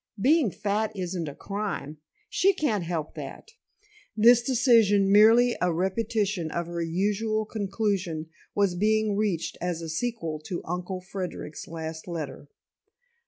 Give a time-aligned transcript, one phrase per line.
[0.19, 1.97] Being fat isn't a crime.
[2.27, 3.51] She can't help that."
[4.17, 10.39] This decision, merely a repetition of her usual conclusion, was being reached as a sequel
[10.45, 12.47] to Uncle Frederic's last letter.